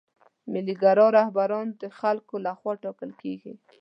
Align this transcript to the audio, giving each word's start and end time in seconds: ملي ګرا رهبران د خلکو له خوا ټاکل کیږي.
ملي 0.51 0.75
ګرا 0.81 1.07
رهبران 1.19 1.67
د 1.81 1.83
خلکو 1.99 2.35
له 2.45 2.51
خوا 2.59 2.73
ټاکل 2.83 3.11
کیږي. 3.21 3.53